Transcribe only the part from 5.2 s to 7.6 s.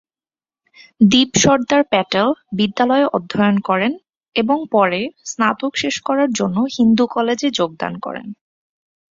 স্নাতক শেষ করার জন্য হিন্দু কলেজে